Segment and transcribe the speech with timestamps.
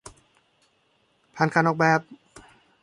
[1.35, 2.01] ผ่านการออกแบบ